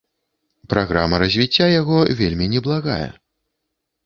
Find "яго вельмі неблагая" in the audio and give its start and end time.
1.81-3.09